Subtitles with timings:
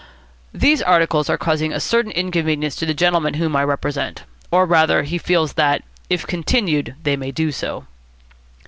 [0.55, 4.23] "These articles are causing a certain inconvenience to the gentleman whom I represent.
[4.49, 7.85] Or, rather, he feels that, if continued, they may do so."